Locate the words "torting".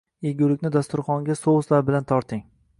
2.13-2.45